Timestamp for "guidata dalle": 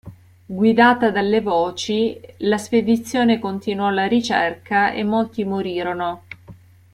0.49-1.41